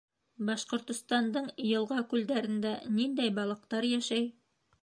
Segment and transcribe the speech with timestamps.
[0.45, 4.31] Башҡортостандың йылға, күлдәрендә ниндәй балыҡтар йәшәй?